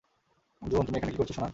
[0.61, 1.49] June, তুমি এখানে কী করছ, সোনা?